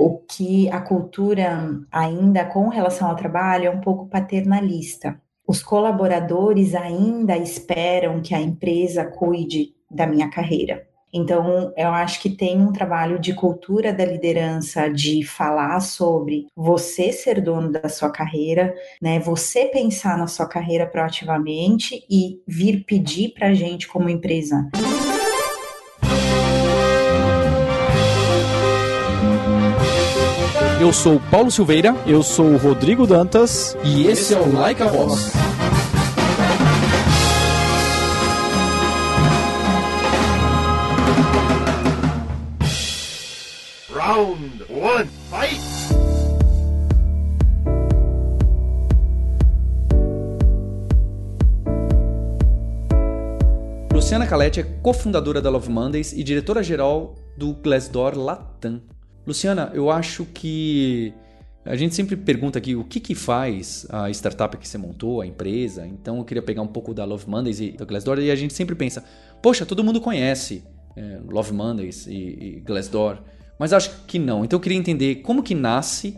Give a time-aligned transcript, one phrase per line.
[0.00, 5.20] o que a cultura ainda com relação ao trabalho é um pouco paternalista.
[5.46, 10.88] Os colaboradores ainda esperam que a empresa cuide da minha carreira.
[11.12, 17.12] Então, eu acho que tem um trabalho de cultura da liderança, de falar sobre você
[17.12, 18.72] ser dono da sua carreira,
[19.02, 19.18] né?
[19.18, 24.70] Você pensar na sua carreira proativamente e vir pedir para a gente como empresa.
[30.80, 34.86] Eu sou Paulo Silveira, eu sou o Rodrigo Dantas e esse é o Like a
[34.86, 35.30] Voz.
[43.92, 45.60] Round one, fight!
[53.92, 58.80] Luciana Calete é cofundadora da Love Mondays e diretora-geral do Glassdoor Latam.
[59.30, 61.14] Luciana, eu acho que
[61.64, 65.26] a gente sempre pergunta aqui o que, que faz a startup que você montou, a
[65.26, 65.86] empresa.
[65.86, 68.52] Então eu queria pegar um pouco da Love Mondays e da Glassdoor e a gente
[68.52, 69.04] sempre pensa,
[69.40, 70.64] poxa, todo mundo conhece
[70.96, 73.18] é, Love Mondays e, e Glassdoor,
[73.56, 74.44] mas acho que não.
[74.44, 76.16] Então eu queria entender como que nasce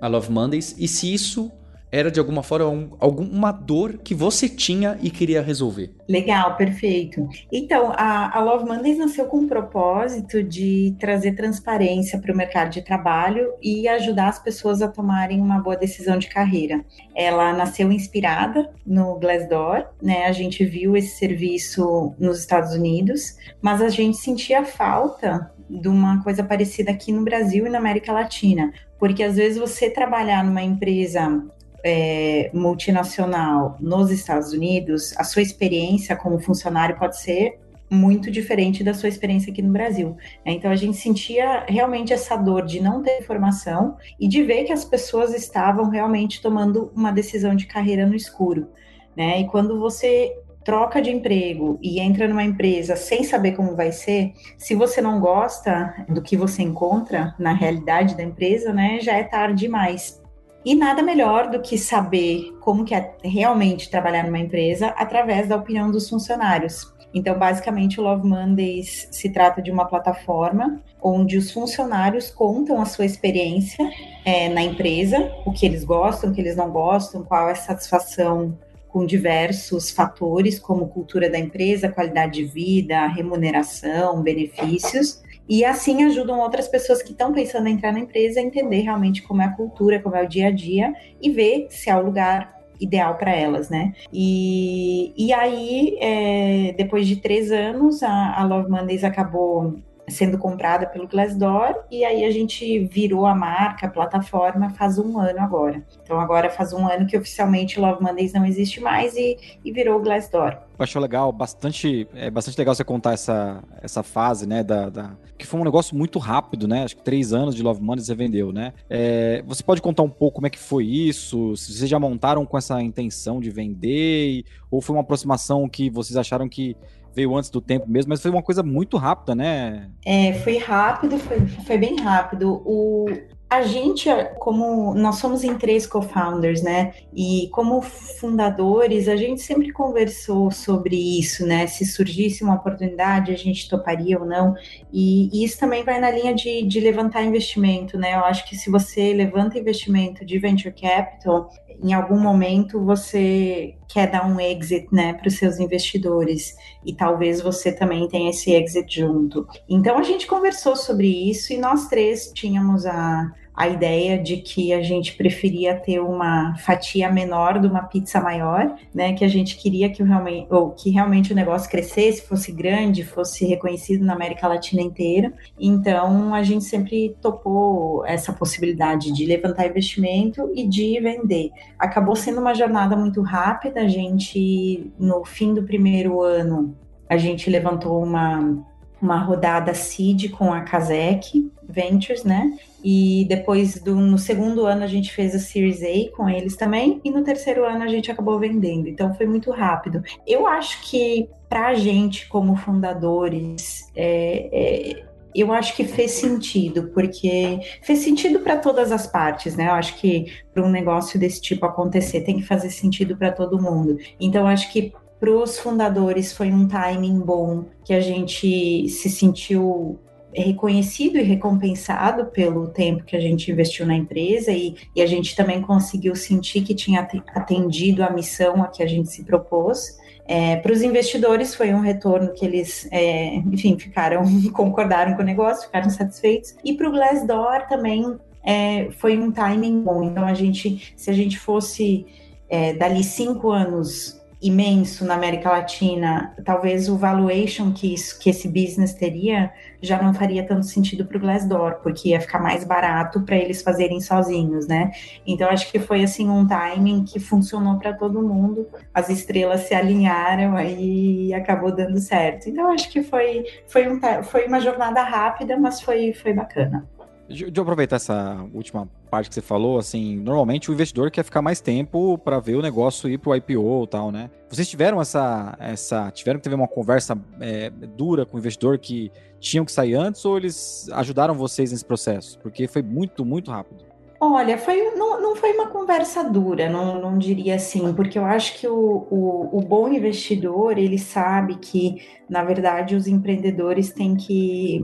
[0.00, 1.52] a Love Mondays e se isso
[1.94, 5.94] era de alguma forma um, alguma dor que você tinha e queria resolver.
[6.08, 7.28] Legal, perfeito.
[7.52, 12.70] Então, a, a Love Mondays nasceu com o propósito de trazer transparência para o mercado
[12.70, 16.84] de trabalho e ajudar as pessoas a tomarem uma boa decisão de carreira.
[17.14, 20.26] Ela nasceu inspirada no Glassdoor, né?
[20.26, 26.22] A gente viu esse serviço nos Estados Unidos, mas a gente sentia falta de uma
[26.22, 30.62] coisa parecida aqui no Brasil e na América Latina, porque às vezes você trabalhar numa
[30.62, 31.42] empresa
[31.84, 37.58] é, multinacional nos Estados Unidos, a sua experiência como funcionário pode ser
[37.90, 40.16] muito diferente da sua experiência aqui no Brasil.
[40.44, 44.72] Então a gente sentia realmente essa dor de não ter informação e de ver que
[44.72, 48.68] as pessoas estavam realmente tomando uma decisão de carreira no escuro.
[49.14, 49.42] Né?
[49.42, 50.34] E quando você
[50.64, 55.20] troca de emprego e entra numa empresa sem saber como vai ser, se você não
[55.20, 60.23] gosta do que você encontra na realidade da empresa, né, já é tarde demais.
[60.64, 65.56] E nada melhor do que saber como que é realmente trabalhar numa empresa através da
[65.56, 66.90] opinião dos funcionários.
[67.12, 72.86] Então, basicamente, o Love Mondays se trata de uma plataforma onde os funcionários contam a
[72.86, 73.88] sua experiência
[74.24, 77.56] é, na empresa, o que eles gostam, o que eles não gostam, qual é a
[77.56, 78.58] satisfação
[78.88, 86.40] com diversos fatores, como cultura da empresa, qualidade de vida, remuneração, benefícios e assim ajudam
[86.40, 89.52] outras pessoas que estão pensando em entrar na empresa a entender realmente como é a
[89.52, 93.34] cultura, como é o dia a dia e ver se é o lugar ideal para
[93.34, 93.94] elas, né?
[94.12, 99.76] E, e aí, é, depois de três anos, a, a Love Mondays acabou
[100.08, 105.18] sendo comprada pelo Glassdoor e aí a gente virou a marca, a plataforma faz um
[105.18, 105.82] ano agora.
[106.02, 109.98] Então agora faz um ano que oficialmente Love Mondays não existe mais e, e virou
[109.98, 110.58] o Glassdoor.
[110.76, 115.16] Eu acho legal, bastante, é bastante legal você contar essa, essa fase, né, da, da,
[115.38, 118.14] que foi um negócio muito rápido, né, acho que três anos de Love Mondays você
[118.14, 118.72] vendeu, né.
[118.90, 122.44] É, você pode contar um pouco como é que foi isso, se vocês já montaram
[122.44, 126.76] com essa intenção de vender, ou foi uma aproximação que vocês acharam que
[127.14, 129.90] veio antes do tempo mesmo, mas foi uma coisa muito rápida, né?
[130.04, 132.62] É, foi rápido, foi, foi bem rápido.
[132.64, 133.06] O,
[133.54, 134.08] a gente,
[134.40, 136.92] como nós somos em três co-founders, né?
[137.14, 141.66] E como fundadores, a gente sempre conversou sobre isso, né?
[141.66, 144.54] Se surgisse uma oportunidade, a gente toparia ou não.
[144.92, 148.14] E, e, isso também vai na linha de, de levantar investimento, né?
[148.14, 151.48] Eu acho que se você levanta investimento de venture capital,
[151.80, 157.40] em algum momento você quer dar um exit, né, para os seus investidores e talvez
[157.40, 159.46] você também tenha esse exit junto.
[159.68, 164.72] Então a gente conversou sobre isso e nós três tínhamos a a ideia de que
[164.72, 169.12] a gente preferia ter uma fatia menor de uma pizza maior, né?
[169.12, 173.44] Que a gente queria que, realmente, ou que realmente o negócio crescesse, fosse grande, fosse
[173.46, 175.32] reconhecido na América Latina inteira.
[175.58, 181.50] Então a gente sempre topou essa possibilidade de levantar investimento e de vender.
[181.78, 183.82] Acabou sendo uma jornada muito rápida.
[183.82, 186.76] A gente, no fim do primeiro ano,
[187.08, 188.64] a gente levantou uma
[189.04, 192.58] uma rodada seed com a Kazek Ventures, né?
[192.82, 197.00] E depois do no segundo ano a gente fez a Series A com eles também
[197.04, 198.88] e no terceiro ano a gente acabou vendendo.
[198.88, 200.02] Então foi muito rápido.
[200.26, 205.04] Eu acho que para a gente como fundadores é, é,
[205.34, 209.66] eu acho que fez sentido, porque fez sentido para todas as partes, né?
[209.66, 213.60] Eu acho que para um negócio desse tipo acontecer tem que fazer sentido para todo
[213.60, 213.98] mundo.
[214.20, 214.92] Então, acho que
[215.24, 219.98] para os fundadores foi um timing bom, que a gente se sentiu
[220.34, 225.34] reconhecido e recompensado pelo tempo que a gente investiu na empresa e, e a gente
[225.34, 229.98] também conseguiu sentir que tinha atendido a missão a que a gente se propôs.
[230.26, 235.24] É, para os investidores foi um retorno que eles, é, enfim, ficaram, concordaram com o
[235.24, 236.54] negócio, ficaram satisfeitos.
[236.62, 240.02] E para o Glassdoor também é, foi um timing bom.
[240.02, 242.04] Então a gente, se a gente fosse
[242.46, 248.46] é, dali cinco anos imenso na América Latina, talvez o valuation que, isso, que esse
[248.46, 249.50] business teria
[249.80, 253.62] já não faria tanto sentido para o Glassdoor, porque ia ficar mais barato para eles
[253.62, 254.90] fazerem sozinhos, né?
[255.26, 259.74] Então acho que foi assim um timing que funcionou para todo mundo, as estrelas se
[259.74, 262.48] alinharam aí e acabou dando certo.
[262.48, 266.86] Então acho que foi foi, um, foi uma jornada rápida, mas foi foi bacana.
[267.28, 271.40] De, de aproveitar essa última parte que você falou, assim, normalmente o investidor quer ficar
[271.40, 274.30] mais tempo para ver o negócio ir pro IPO e tal, né?
[274.48, 279.10] Vocês tiveram essa, essa tiveram que ter uma conversa é, dura com o investidor que
[279.40, 282.38] tinham que sair antes ou eles ajudaram vocês nesse processo?
[282.40, 283.84] Porque foi muito, muito rápido.
[284.20, 288.58] Olha, foi, não, não foi uma conversa dura, não, não diria assim, porque eu acho
[288.58, 294.82] que o, o, o, bom investidor, ele sabe que, na verdade, os empreendedores têm que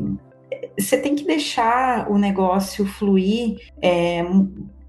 [0.78, 4.22] você tem que deixar o negócio fluir é,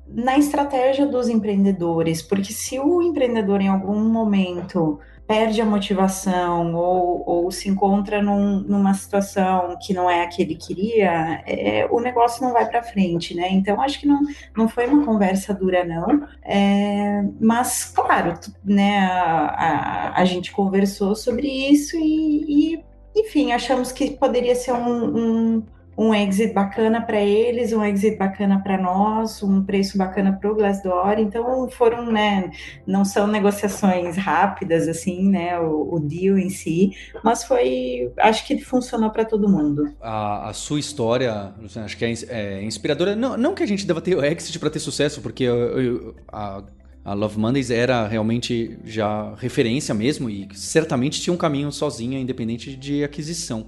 [0.08, 5.00] na estratégia dos empreendedores, porque se o empreendedor em algum momento
[5.32, 10.42] perde a motivação ou, ou se encontra num, numa situação que não é a que
[10.42, 13.48] ele queria, é, o negócio não vai para frente, né?
[13.50, 14.20] Então acho que não,
[14.58, 19.00] não foi uma conversa dura não, é, mas claro, né?
[19.00, 22.84] A, a, a, gente conversou sobre isso e, e
[23.16, 25.64] enfim, achamos que poderia ser um, um,
[25.98, 30.56] um exit bacana para eles, um exit bacana para nós, um preço bacana para o
[30.56, 31.20] Glassdoor.
[31.20, 32.52] Então foram, né,
[32.88, 36.92] não são negociações rápidas assim, né, o, o deal em si,
[37.24, 39.94] mas foi, acho que funcionou para todo mundo.
[40.02, 41.54] A, a, sua história,
[41.84, 43.16] acho que é, é inspiradora.
[43.16, 46.16] Não, não que a gente deva ter o exit para ter sucesso, porque eu, eu,
[46.32, 46.64] a
[47.04, 52.76] a Love Mondays era realmente já referência mesmo e certamente tinha um caminho sozinha, independente
[52.76, 53.66] de aquisição.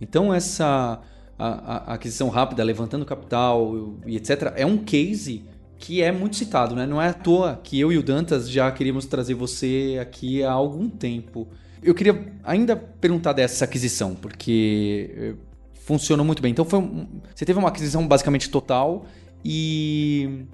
[0.00, 1.00] Então essa
[1.38, 5.44] a, a aquisição rápida, levantando capital e etc, é um case
[5.78, 6.86] que é muito citado, né?
[6.86, 10.52] Não é à toa que eu e o Dantas já queríamos trazer você aqui há
[10.52, 11.46] algum tempo.
[11.82, 15.34] Eu queria ainda perguntar dessa aquisição, porque eh,
[15.74, 16.50] funcionou muito bem.
[16.50, 19.04] Então foi um, você teve uma aquisição basicamente total
[19.44, 20.46] e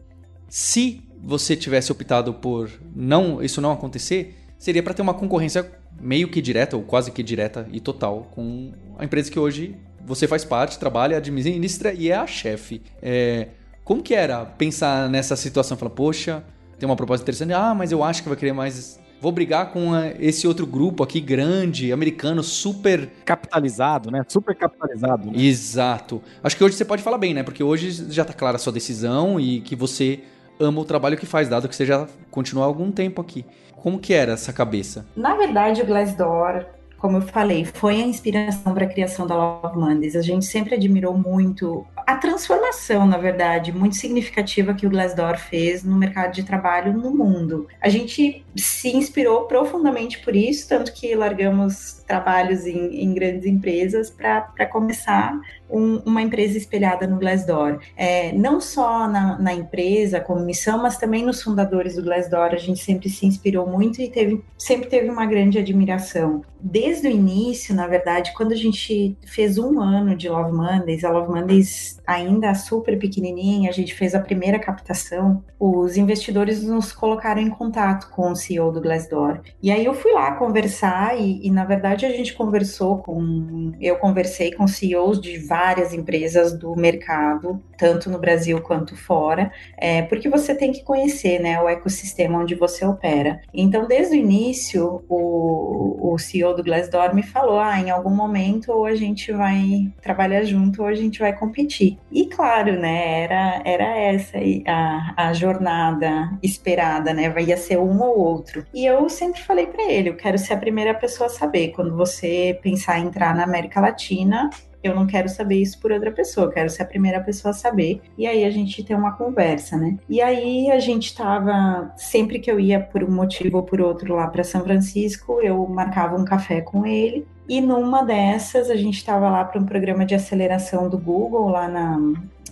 [0.48, 5.70] se você tivesse optado por não isso não acontecer, seria para ter uma concorrência
[6.00, 10.26] meio que direta, ou quase que direta e total, com a empresa que hoje você
[10.26, 12.82] faz parte, trabalha, administra e é a chefe.
[13.00, 13.48] É,
[13.84, 15.76] como que era pensar nessa situação?
[15.76, 16.44] Falar, poxa,
[16.78, 19.92] tem uma proposta interessante, ah, mas eu acho que vai querer mais vou brigar com
[20.18, 24.24] esse outro grupo aqui grande, americano, super capitalizado, né?
[24.26, 25.30] Super capitalizado.
[25.30, 25.44] Né?
[25.44, 26.20] Exato.
[26.42, 27.44] Acho que hoje você pode falar bem, né?
[27.44, 30.24] Porque hoje já tá clara a sua decisão e que você
[30.62, 33.44] ama o trabalho que faz, dado que você já continua há algum tempo aqui.
[33.76, 35.04] Como que era essa cabeça?
[35.16, 36.64] Na verdade, o Glassdoor,
[36.98, 40.14] como eu falei, foi a inspiração para a criação da Love Mondays.
[40.14, 45.82] A gente sempre admirou muito a transformação, na verdade, muito significativa que o Glassdoor fez
[45.82, 47.68] no mercado de trabalho no mundo.
[47.80, 54.10] A gente se inspirou profundamente por isso, tanto que largamos trabalhos em, em grandes empresas
[54.10, 55.40] para começar
[55.70, 57.80] um, uma empresa espelhada no Glassdoor.
[57.96, 62.58] É, não só na, na, empresa como missão, mas também nos fundadores do Glassdoor, a
[62.58, 66.42] gente sempre se inspirou muito e teve, sempre teve uma grande admiração.
[66.60, 71.10] Desde o início, na verdade, quando a gente fez um ano de Love Mondays, a
[71.10, 77.40] Love Mondays ainda super pequenininha, a gente fez a primeira captação, os investidores nos colocaram
[77.40, 79.40] em contato com o CEO do Glassdoor.
[79.62, 83.72] E aí eu fui lá conversar e, e na verdade, a gente conversou com...
[83.80, 90.02] Eu conversei com CEOs de várias empresas do mercado, tanto no Brasil quanto fora, é,
[90.02, 93.40] porque você tem que conhecer né, o ecossistema onde você opera.
[93.52, 98.72] Então, desde o início, o, o CEO do Glassdoor me falou, ah, em algum momento
[98.72, 101.91] ou a gente vai trabalhar junto ou a gente vai competir.
[102.10, 108.18] E claro, né, era, era essa a, a jornada esperada, né, ia ser um ou
[108.18, 108.64] outro.
[108.72, 111.96] E eu sempre falei para ele, eu quero ser a primeira pessoa a saber, quando
[111.96, 114.50] você pensar em entrar na América Latina,
[114.82, 117.54] eu não quero saber isso por outra pessoa, eu quero ser a primeira pessoa a
[117.54, 118.00] saber.
[118.16, 119.96] E aí a gente tem uma conversa, né?
[120.08, 124.14] E aí a gente tava, sempre que eu ia por um motivo ou por outro
[124.14, 127.26] lá para São Francisco, eu marcava um café com ele.
[127.48, 131.68] E numa dessas, a gente estava lá para um programa de aceleração do Google, lá
[131.68, 131.98] na,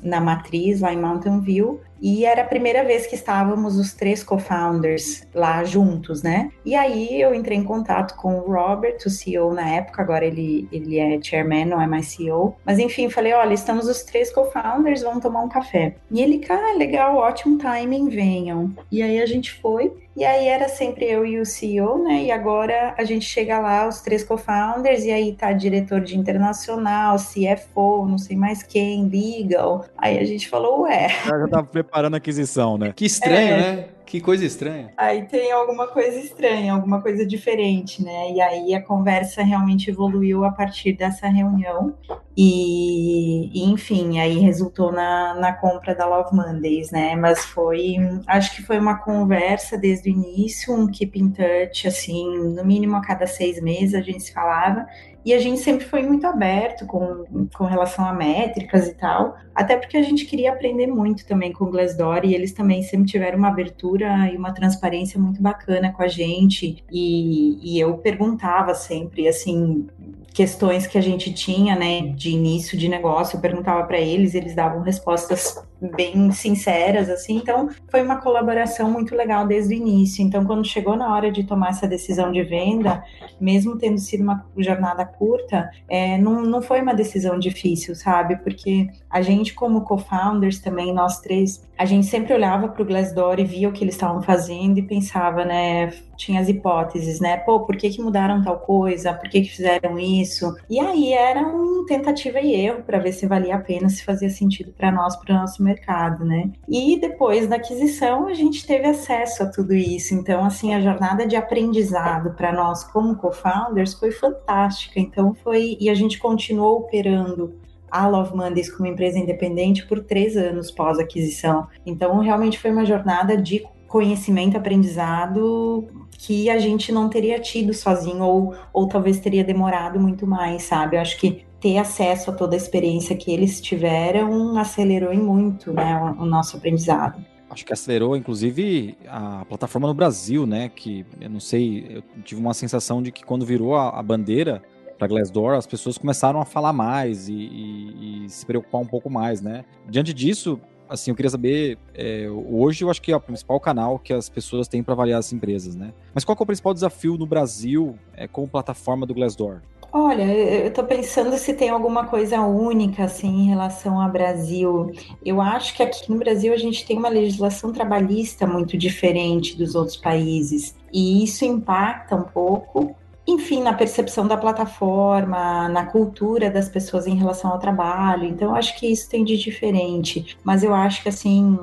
[0.02, 4.22] na matriz, lá em Mountain View, E era a primeira vez que estávamos os três
[4.22, 6.50] co-founders lá juntos, né?
[6.64, 10.68] E aí eu entrei em contato com o Robert, o CEO na época, agora ele,
[10.72, 12.56] ele é chairman, não é mais CEO.
[12.64, 15.94] Mas enfim, falei: olha, estamos os três co-founders, vamos tomar um café.
[16.10, 18.74] E ele, cara, legal, ótimo timing, venham.
[18.90, 19.92] E aí a gente foi.
[20.16, 22.24] E aí era sempre eu e o CEO, né?
[22.24, 27.16] E agora a gente chega lá, os três co-founders, e aí tá diretor de internacional,
[27.16, 29.86] CFO, não sei mais quem, legal.
[29.96, 31.08] Aí a gente falou, ué.
[31.08, 32.92] Já tava preparando a aquisição, né?
[32.94, 33.58] Que estranho, é.
[33.58, 33.88] né?
[34.06, 34.92] Que coisa estranha.
[34.96, 38.32] Aí tem alguma coisa estranha, alguma coisa diferente, né?
[38.32, 41.94] E aí a conversa realmente evoluiu a partir dessa reunião.
[42.36, 47.14] E, e enfim, aí resultou na, na compra da Love Mondays, né?
[47.14, 52.36] Mas foi, acho que foi uma conversa desde o início, um keep in touch, assim,
[52.36, 54.88] no mínimo a cada seis meses a gente se falava.
[55.24, 59.76] E a gente sempre foi muito aberto com, com relação a métricas e tal, até
[59.76, 63.38] porque a gente queria aprender muito também com o Glassdoor e eles também sempre tiveram
[63.38, 66.82] uma abertura e uma transparência muito bacana com a gente.
[66.90, 69.86] E, e eu perguntava sempre, assim,
[70.32, 74.54] questões que a gente tinha, né, de início de negócio, eu perguntava para eles, eles
[74.54, 75.62] davam respostas
[75.96, 77.36] bem sinceras, assim.
[77.36, 80.22] Então, foi uma colaboração muito legal desde o início.
[80.22, 83.02] Então, quando chegou na hora de tomar essa decisão de venda,
[83.40, 88.36] mesmo tendo sido uma jornada curta, é, não, não foi uma decisão difícil, sabe?
[88.36, 93.40] Porque a gente, como co-founders também, nós três, a gente sempre olhava para o Glassdoor
[93.40, 95.90] e via o que eles estavam fazendo e pensava, né?
[96.20, 97.38] Tinha as hipóteses, né?
[97.38, 99.14] Pô, por que, que mudaram tal coisa?
[99.14, 100.54] Por que, que fizeram isso?
[100.68, 104.28] E aí era uma tentativa e erro para ver se valia a pena, se fazia
[104.28, 106.50] sentido para nós, para o nosso mercado, né?
[106.68, 110.12] E depois da aquisição, a gente teve acesso a tudo isso.
[110.12, 115.00] Então, assim, a jornada de aprendizado para nós como co-founders foi fantástica.
[115.00, 115.78] Então, foi.
[115.80, 117.58] E a gente continuou operando
[117.90, 121.66] a Love Mondays como empresa independente por três anos pós aquisição.
[121.86, 128.22] Então, realmente foi uma jornada de conhecimento, aprendizado que a gente não teria tido sozinho
[128.22, 130.96] ou, ou talvez teria demorado muito mais, sabe?
[130.96, 135.72] Eu acho que ter acesso a toda a experiência que eles tiveram acelerou em muito
[135.72, 137.20] né, o, o nosso aprendizado.
[137.50, 140.68] Acho que acelerou, inclusive, a plataforma no Brasil, né?
[140.68, 144.62] Que eu não sei, eu tive uma sensação de que quando virou a, a bandeira
[144.96, 149.10] para Glassdoor, as pessoas começaram a falar mais e, e, e, se preocupar um pouco
[149.10, 149.64] mais, né?
[149.88, 153.98] Diante disso, assim, eu queria saber, é, hoje eu acho que é o principal canal
[153.98, 155.92] que as pessoas têm para avaliar as empresas, né?
[156.12, 159.60] Mas qual é o principal desafio no Brasil é, como plataforma do Glassdoor?
[159.92, 164.92] Olha, eu estou pensando se tem alguma coisa única assim em relação ao Brasil.
[165.24, 169.74] Eu acho que aqui no Brasil a gente tem uma legislação trabalhista muito diferente dos
[169.74, 172.94] outros países e isso impacta um pouco
[173.32, 178.24] enfim, na percepção da plataforma, na cultura das pessoas em relação ao trabalho.
[178.24, 180.36] Então, eu acho que isso tem de diferente.
[180.44, 181.58] Mas eu acho que, assim,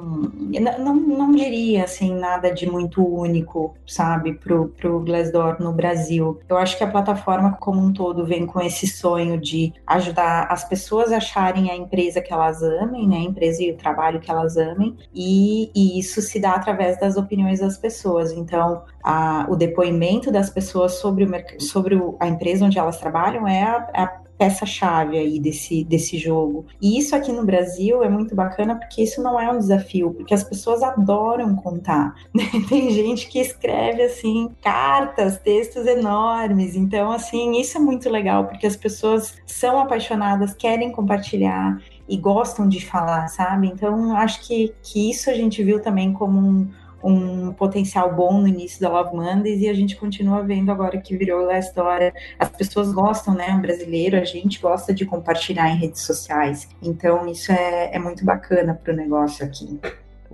[0.80, 6.40] não, não diria, assim, nada de muito único, sabe, pro, pro Glassdoor no Brasil.
[6.48, 10.68] Eu acho que a plataforma como um todo vem com esse sonho de ajudar as
[10.68, 14.32] pessoas a acharem a empresa que elas amem, né, a empresa e o trabalho que
[14.32, 18.32] elas amem, e, e isso se dá através das opiniões das pessoas.
[18.32, 23.48] Então, a, o depoimento das pessoas sobre, o, sobre o, a empresa onde elas trabalham
[23.48, 26.66] é a, a peça-chave aí desse, desse jogo.
[26.82, 30.34] E isso aqui no Brasil é muito bacana porque isso não é um desafio, porque
[30.34, 32.14] as pessoas adoram contar.
[32.70, 36.76] Tem gente que escreve assim cartas, textos enormes.
[36.76, 42.70] Então, assim, isso é muito legal porque as pessoas são apaixonadas, querem compartilhar e gostam
[42.70, 43.68] de falar, sabe?
[43.68, 46.70] Então, acho que, que isso a gente viu também como um
[47.04, 51.16] um potencial bom no início da Love Mondays e a gente continua vendo agora que
[51.16, 52.14] virou a história.
[52.40, 53.56] As pessoas gostam, né?
[53.56, 56.68] O brasileiro, a gente gosta de compartilhar em redes sociais.
[56.82, 59.80] Então, isso é, é muito bacana para o negócio aqui.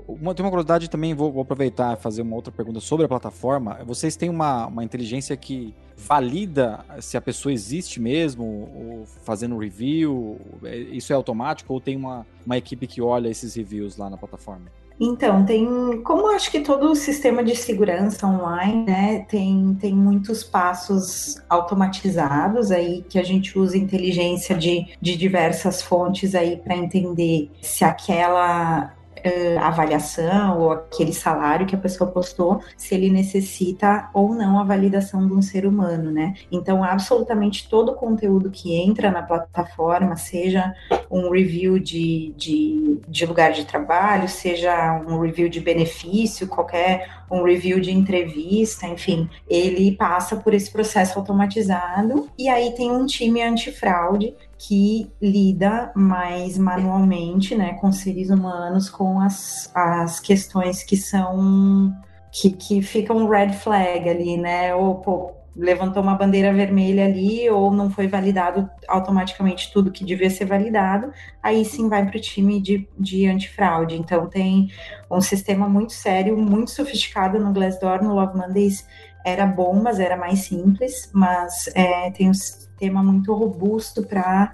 [0.07, 3.09] Uma, tem uma curiosidade também, vou, vou aproveitar e fazer uma outra pergunta sobre a
[3.09, 3.79] plataforma.
[3.85, 10.39] Vocês têm uma, uma inteligência que valida se a pessoa existe mesmo, fazendo review?
[10.63, 14.17] É, isso é automático ou tem uma, uma equipe que olha esses reviews lá na
[14.17, 14.65] plataforma?
[14.99, 20.43] Então, tem, como acho que todo o sistema de segurança online, né, tem, tem muitos
[20.43, 27.49] passos automatizados aí que a gente usa inteligência de, de diversas fontes aí para entender
[27.61, 28.93] se aquela
[29.25, 34.63] uh, avaliação ou aquele salário que a pessoa postou, se ele necessita ou não a
[34.63, 36.33] validação de um ser humano, né?
[36.51, 40.73] Então, absolutamente todo o conteúdo que entra na plataforma, seja
[41.09, 47.43] um review de, de, de lugar de trabalho, seja um review de benefício, qualquer um
[47.43, 53.41] review de entrevista, enfim, ele passa por esse processo automatizado e aí tem um time
[53.41, 61.93] antifraude que lida mais manualmente, né, com seres humanos, com as, as questões que são
[62.33, 64.73] que, que ficam red flag ali, né?
[64.73, 70.29] Ou pô, levantou uma bandeira vermelha ali ou não foi validado automaticamente tudo que devia
[70.29, 73.95] ser validado, aí sim vai para o time de, de antifraude.
[73.95, 74.71] Então tem
[75.09, 78.87] um sistema muito sério, muito sofisticado no Glassdoor, no Love Mondays
[79.23, 84.53] era bom, mas era mais simples, mas é, tem um sistema muito robusto para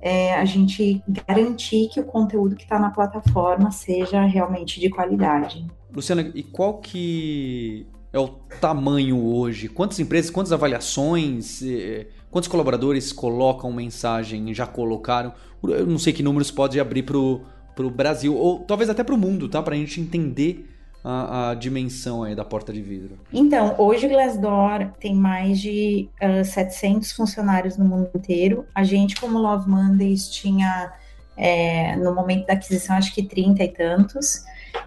[0.00, 5.66] é, a gente garantir que o conteúdo que está na plataforma seja realmente de qualidade.
[5.92, 8.28] Luciana, e qual que é o
[8.60, 9.68] tamanho hoje?
[9.68, 15.32] Quantas empresas, quantas avaliações, eh, quantos colaboradores colocam mensagem, já colocaram?
[15.64, 19.18] Eu não sei que números pode abrir para o Brasil, ou talvez até para o
[19.18, 19.60] mundo, tá?
[19.60, 20.70] Para a gente entender
[21.02, 23.18] a, a, dimensão aí da porta de vidro?
[23.32, 28.64] Então, hoje o Glassdoor tem mais de uh, 700 funcionários no mundo inteiro.
[28.72, 30.92] A gente, como Love Mondays, tinha
[31.36, 34.44] é, no momento da aquisição acho que 30 e tantos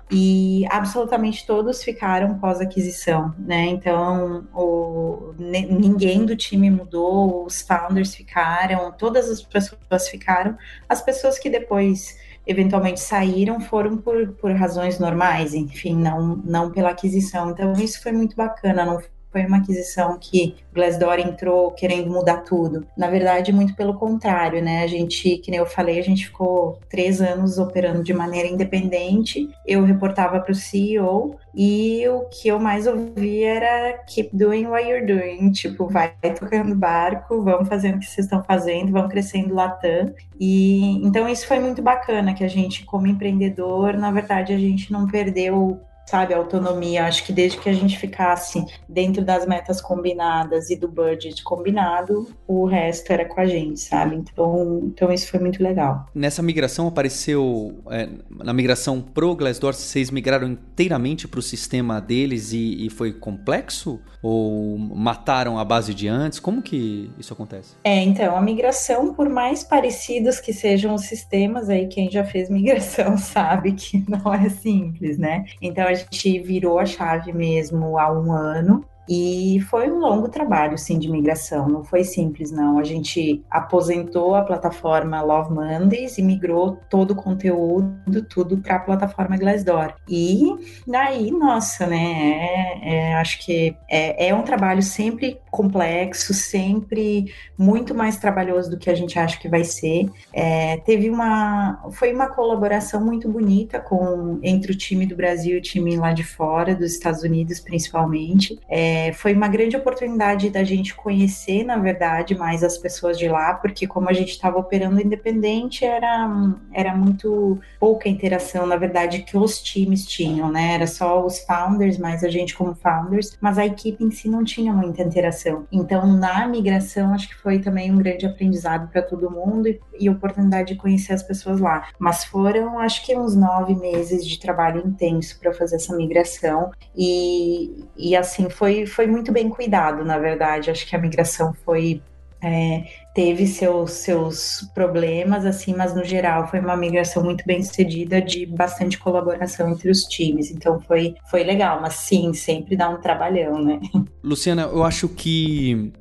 [0.10, 3.66] e absolutamente todos ficaram pós-aquisição, né?
[3.66, 10.58] Então, o, ninguém do time mudou, os founders ficaram, todas as pessoas ficaram.
[10.88, 16.92] As pessoas que depois eventualmente saíram foram por, por razões normais, enfim, não, não pela
[16.92, 17.52] aquisição.
[17.52, 19.02] Então, isso foi muito bacana, não
[19.38, 22.88] foi uma aquisição que Glassdoor entrou querendo mudar tudo.
[22.98, 24.84] Na verdade, muito pelo contrário, né?
[24.84, 29.48] A gente, que nem eu falei, a gente ficou três anos operando de maneira independente.
[29.66, 34.88] Eu reportava para o CEO e o que eu mais ouvi era keep doing what
[34.88, 35.52] you're doing.
[35.52, 40.14] Tipo, vai tocando barco, vamos fazendo o que vocês estão fazendo, vamos crescendo Latam.
[40.40, 44.92] E então isso foi muito bacana, que a gente, como empreendedor, na verdade, a gente
[44.92, 47.06] não perdeu sabe, autonomia.
[47.06, 52.28] Acho que desde que a gente ficasse dentro das metas combinadas e do budget combinado,
[52.48, 54.16] o resto era com a gente, sabe?
[54.16, 56.06] Então, então isso foi muito legal.
[56.16, 62.54] Nessa migração apareceu, é, na migração pro Glassdoor, vocês migraram inteiramente para o sistema deles
[62.54, 64.00] e, e, foi complexo?
[64.22, 66.40] Ou mataram a base de antes?
[66.40, 67.76] Como que isso acontece?
[67.84, 72.50] É, então, a migração, por mais parecidos que sejam os sistemas, aí quem já fez
[72.50, 75.46] migração sabe que não é simples, né?
[75.62, 78.86] Então, a gente virou a chave mesmo há um ano.
[79.08, 81.68] E foi um longo trabalho, sim, de migração.
[81.68, 82.78] Não foi simples, não.
[82.78, 88.80] A gente aposentou a plataforma Love Mondays e migrou todo o conteúdo, tudo para a
[88.80, 89.94] plataforma Glassdoor.
[90.08, 91.98] E daí, nossa, né?
[91.98, 98.78] É, é, acho que é, é um trabalho sempre complexo, sempre muito mais trabalhoso do
[98.78, 100.10] que a gente acha que vai ser.
[100.34, 105.60] É, teve uma, foi uma colaboração muito bonita com entre o time do Brasil e
[105.60, 108.60] o time lá de fora, dos Estados Unidos principalmente.
[108.70, 113.28] É, é, foi uma grande oportunidade da gente conhecer, na verdade, mais as pessoas de
[113.28, 116.28] lá, porque como a gente estava operando independente, era,
[116.74, 120.74] era muito pouca interação, na verdade, que os times tinham, né?
[120.74, 124.44] Era só os founders, mais a gente como founders, mas a equipe em si não
[124.44, 125.68] tinha muita interação.
[125.72, 130.10] Então, na migração, acho que foi também um grande aprendizado para todo mundo e, e
[130.10, 131.88] oportunidade de conhecer as pessoas lá.
[132.00, 137.86] Mas foram, acho que, uns nove meses de trabalho intenso para fazer essa migração e,
[137.96, 140.72] e assim foi foi muito bem cuidado, na verdade.
[140.72, 142.02] Acho que a migração foi
[142.42, 148.22] é, teve seus, seus problemas, assim, mas no geral foi uma migração muito bem sucedida,
[148.22, 150.52] de bastante colaboração entre os times.
[150.52, 153.80] Então foi, foi legal, mas sim, sempre dá um trabalhão, né?
[154.24, 155.92] Luciana, eu acho que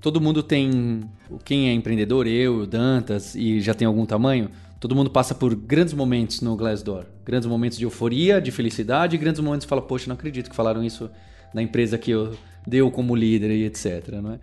[0.00, 1.00] todo mundo tem.
[1.44, 5.54] Quem é empreendedor, eu, o Dantas, e já tem algum tamanho, todo mundo passa por
[5.54, 7.06] grandes momentos no Glassdoor.
[7.24, 10.56] Grandes momentos de euforia, de felicidade, e grandes momentos que fala, poxa, não acredito que
[10.56, 11.10] falaram isso
[11.52, 12.34] da empresa que eu
[12.66, 14.08] deu como líder e etc.
[14.22, 14.38] Não é?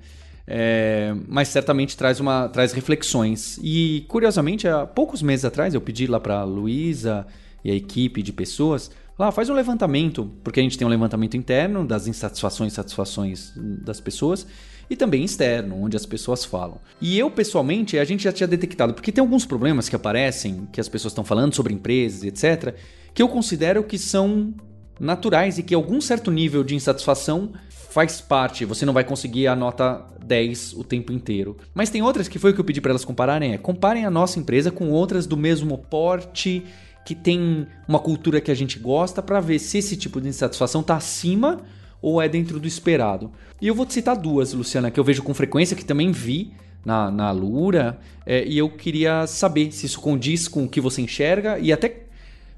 [0.52, 3.60] É, mas certamente traz, uma, traz reflexões.
[3.62, 7.28] E, curiosamente, há poucos meses atrás, eu pedi lá para a Luísa
[7.64, 11.38] e a equipe de pessoas, lá, faz um levantamento, porque a gente tem um levantamento
[11.38, 14.48] interno das insatisfações e satisfações das pessoas,
[14.90, 16.80] e também externo, onde as pessoas falam.
[17.00, 20.82] E eu, pessoalmente, a gente já tinha detectado, porque tem alguns problemas que aparecem, que
[20.82, 22.74] as pessoas estão falando sobre empresas, etc.,
[23.14, 24.52] que eu considero que são
[25.00, 27.52] naturais e que algum certo nível de insatisfação
[27.90, 31.58] faz parte, você não vai conseguir a nota 10 o tempo inteiro.
[31.74, 34.12] Mas tem outras que foi o que eu pedi para elas compararem, é comparem a
[34.12, 36.64] nossa empresa com outras do mesmo porte,
[37.04, 40.82] que tem uma cultura que a gente gosta para ver se esse tipo de insatisfação
[40.82, 41.62] está acima
[42.02, 43.32] ou é dentro do esperado.
[43.60, 46.54] E eu vou te citar duas, Luciana, que eu vejo com frequência, que também vi
[46.86, 51.02] na, na Lura, é, e eu queria saber se isso condiz com o que você
[51.02, 52.06] enxerga e até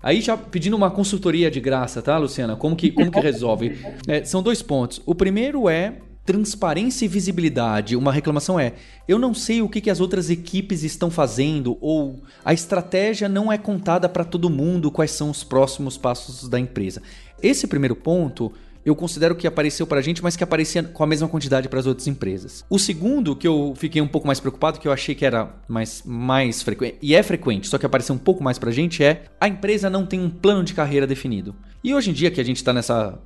[0.02, 2.56] Aí já pedindo uma consultoria de graça, tá, Luciana?
[2.56, 3.78] Como que, como que resolve?
[4.08, 5.02] É, são dois pontos.
[5.06, 7.96] O primeiro é transparência e visibilidade.
[7.96, 8.74] Uma reclamação é:
[9.08, 13.52] eu não sei o que, que as outras equipes estão fazendo, ou a estratégia não
[13.52, 17.02] é contada para todo mundo quais são os próximos passos da empresa.
[17.42, 18.52] Esse primeiro ponto
[18.86, 21.80] eu considero que apareceu para a gente, mas que aparecia com a mesma quantidade para
[21.80, 22.66] as outras empresas.
[22.70, 26.04] O segundo, que eu fiquei um pouco mais preocupado, que eu achei que era mais,
[26.06, 29.24] mais frequente, e é frequente, só que apareceu um pouco mais para a gente, é
[29.40, 31.56] a empresa não tem um plano de carreira definido.
[31.84, 32.74] E hoje em dia que a gente está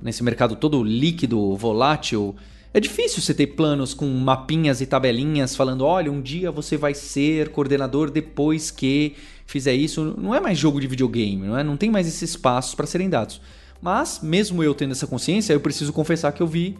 [0.00, 2.34] nesse mercado todo líquido, volátil,
[2.76, 6.92] é difícil você ter planos com mapinhas e tabelinhas falando: olha, um dia você vai
[6.92, 9.14] ser coordenador depois que
[9.46, 10.14] fizer isso.
[10.18, 11.64] Não é mais jogo de videogame, não é?
[11.64, 13.40] Não tem mais esses passos para serem dados.
[13.86, 16.76] Mas, mesmo eu tendo essa consciência, eu preciso confessar que eu vi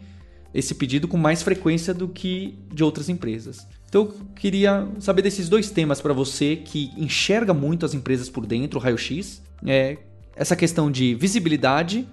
[0.53, 3.64] esse pedido com mais frequência do que de outras empresas.
[3.88, 8.45] Então eu queria saber desses dois temas para você que enxerga muito as empresas por
[8.45, 9.99] dentro, o raio-x, é,
[10.35, 12.09] essa questão de visibilidade,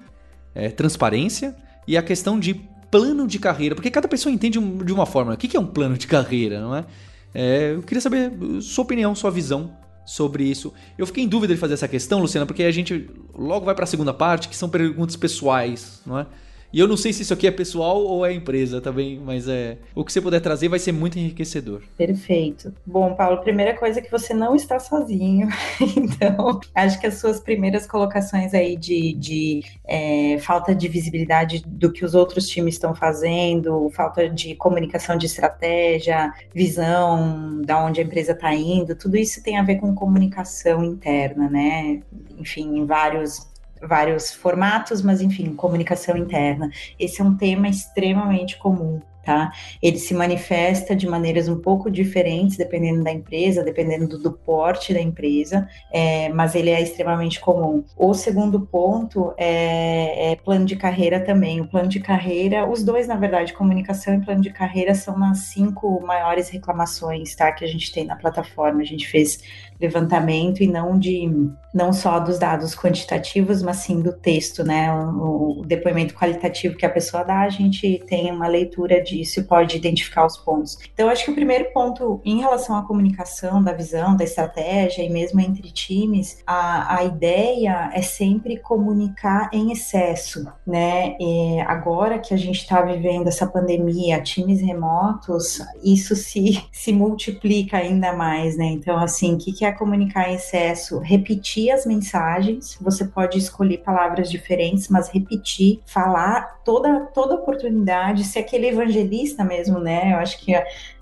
[0.54, 1.56] é, transparência
[1.88, 2.54] e a questão de
[2.92, 5.34] plano de carreira, porque cada pessoa entende de uma forma.
[5.34, 6.86] O que é um plano de carreira, não é?
[7.34, 9.72] é eu queria saber sua opinião, sua visão
[10.06, 10.74] sobre isso.
[10.98, 13.84] Eu fiquei em dúvida de fazer essa questão, Luciana, porque a gente logo vai para
[13.84, 16.26] a segunda parte, que são perguntas pessoais, não é?
[16.74, 19.78] E eu não sei se isso aqui é pessoal ou é empresa também, mas é
[19.94, 21.84] o que você puder trazer vai ser muito enriquecedor.
[21.96, 22.74] Perfeito.
[22.84, 25.48] Bom, Paulo, primeira coisa é que você não está sozinho.
[25.96, 31.92] então, acho que as suas primeiras colocações aí de, de é, falta de visibilidade do
[31.92, 38.04] que os outros times estão fazendo, falta de comunicação de estratégia, visão da onde a
[38.04, 42.02] empresa está indo, tudo isso tem a ver com comunicação interna, né?
[42.40, 43.53] Enfim, em vários
[43.88, 46.70] vários formatos, mas enfim, comunicação interna.
[47.00, 49.52] Esse é um tema extremamente comum tá?
[49.82, 55.00] Ele se manifesta de maneiras um pouco diferentes, dependendo da empresa, dependendo do, porte da
[55.00, 57.84] empresa, é, mas ele é extremamente comum.
[57.98, 61.62] O segundo ponto é, é, plano de carreira também.
[61.62, 65.40] O plano de carreira, os dois, na verdade, comunicação e plano de carreira são as
[65.40, 67.52] cinco maiores reclamações, tá?
[67.52, 68.82] Que a gente tem na plataforma.
[68.82, 69.40] A gente fez
[69.80, 71.30] levantamento e não de
[71.74, 74.94] não só dos dados quantitativos, mas sim do texto, né?
[74.94, 79.44] O, o depoimento qualitativo que a pessoa dá, a gente tem uma leitura de disso
[79.44, 80.78] pode identificar os pontos.
[80.94, 85.10] Então, acho que o primeiro ponto em relação à comunicação, da visão, da estratégia e
[85.10, 91.16] mesmo entre times, a, a ideia é sempre comunicar em excesso, né?
[91.20, 97.78] E agora que a gente está vivendo essa pandemia, times remotos, isso se, se multiplica
[97.78, 98.66] ainda mais, né?
[98.66, 101.00] Então, assim, o que, que é comunicar em excesso?
[101.00, 108.40] Repetir as mensagens, você pode escolher palavras diferentes, mas repetir, falar toda, toda oportunidade, se
[108.40, 110.14] aquele evangelho evangelista mesmo, né?
[110.14, 110.54] Eu acho que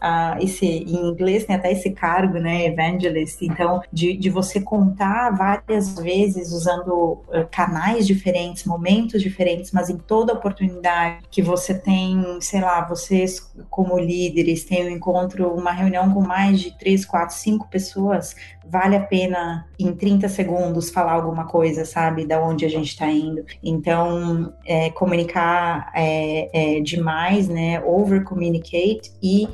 [0.01, 2.65] a, esse, em inglês tem até esse cargo, né?
[2.65, 3.43] Evangelist.
[3.43, 9.97] Então, de, de você contar várias vezes usando uh, canais diferentes, momentos diferentes, mas em
[9.97, 16.11] toda oportunidade que você tem, sei lá, vocês como líderes têm um encontro, uma reunião
[16.11, 18.35] com mais de três, quatro, cinco pessoas,
[18.65, 23.07] vale a pena em 30 segundos falar alguma coisa, sabe, da onde a gente está
[23.07, 23.43] indo.
[23.61, 29.47] Então, é, comunicar é, é demais, né, over communicate e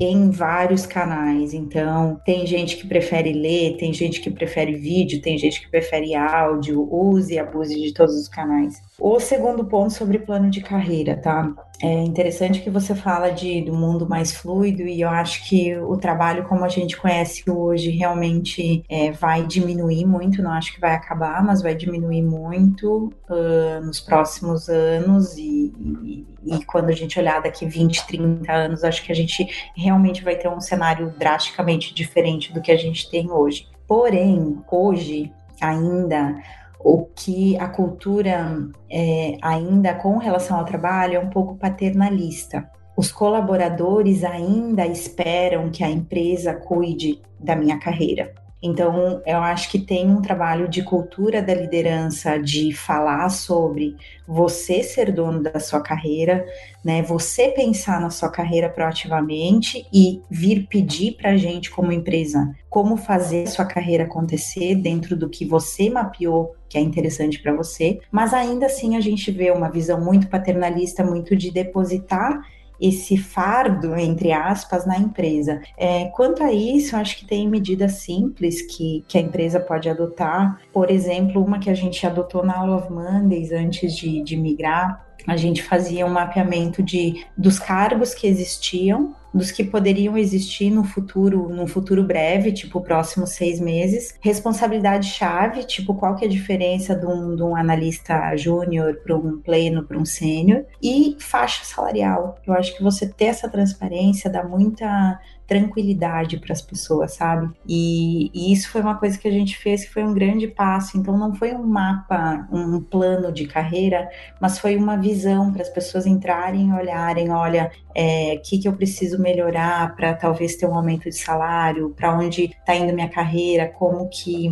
[0.00, 1.54] em vários canais.
[1.54, 6.14] Então, tem gente que prefere ler, tem gente que prefere vídeo, tem gente que prefere
[6.14, 8.82] áudio, use e abuse de todos os canais.
[8.98, 11.52] O segundo ponto sobre plano de carreira, tá?
[11.82, 15.96] É interessante que você fala de do mundo mais fluido e eu acho que o
[15.96, 20.94] trabalho como a gente conhece hoje realmente é, vai diminuir muito, não acho que vai
[20.94, 27.18] acabar, mas vai diminuir muito uh, nos próximos anos e, e, e, quando a gente
[27.18, 31.92] olhar daqui 20, 30 anos, acho que a gente realmente vai ter um cenário drasticamente
[31.92, 33.68] diferente do que a gente tem hoje.
[33.86, 36.36] Porém, hoje ainda
[36.78, 38.56] o que a cultura
[38.90, 42.70] é, ainda com relação ao trabalho é um pouco paternalista.
[42.96, 48.32] Os colaboradores ainda esperam que a empresa cuide da minha carreira.
[48.62, 54.82] Então, eu acho que tem um trabalho de cultura da liderança, de falar sobre você
[54.82, 56.44] ser dono da sua carreira,
[56.84, 57.02] né?
[57.02, 62.96] Você pensar na sua carreira proativamente e vir pedir para a gente, como empresa, como
[62.96, 68.00] fazer a sua carreira acontecer dentro do que você mapeou que é interessante para você,
[68.10, 72.40] mas ainda assim a gente vê uma visão muito paternalista, muito de depositar
[72.80, 75.60] esse fardo, entre aspas, na empresa.
[75.76, 80.60] É, quanto a isso, acho que tem medidas simples que, que a empresa pode adotar.
[80.72, 85.05] Por exemplo, uma que a gente adotou na All of Mondays antes de, de migrar
[85.26, 90.82] A gente fazia um mapeamento de, dos cargos que existiam, dos que poderiam existir no
[90.82, 94.16] futuro, no futuro breve, tipo próximos seis meses.
[94.20, 99.14] Responsabilidade chave, tipo qual que é a diferença de um, de um analista júnior para
[99.14, 100.64] um pleno, para um sênior.
[100.82, 102.38] E faixa salarial.
[102.46, 107.50] Eu acho que você ter essa transparência dá muita tranquilidade para as pessoas, sabe?
[107.66, 110.98] E, e, isso foi uma coisa que a gente fez que foi um grande passo.
[110.98, 114.08] Então, não foi um mapa, um plano de carreira,
[114.40, 118.68] mas foi uma visão para as pessoas entrarem e olharem: olha, o é, que, que
[118.68, 123.08] eu preciso melhorar para talvez ter um aumento de salário, para onde está indo minha
[123.08, 124.50] carreira, como que,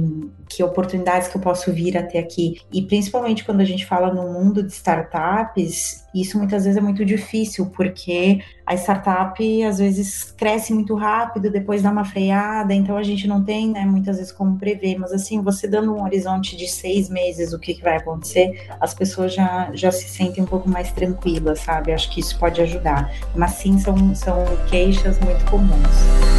[0.49, 2.61] que oportunidades que eu posso vir até aqui.
[2.73, 7.05] E principalmente quando a gente fala no mundo de startups, isso muitas vezes é muito
[7.05, 13.03] difícil, porque a startup às vezes cresce muito rápido, depois dá uma freada, então a
[13.03, 16.69] gente não tem, né, muitas vezes como prever, mas assim, você dando um horizonte de
[16.69, 20.69] seis meses, o que, que vai acontecer, as pessoas já, já se sentem um pouco
[20.69, 21.93] mais tranquilas, sabe?
[21.93, 23.13] Acho que isso pode ajudar.
[23.35, 26.34] Mas sim, são, são queixas muito comuns.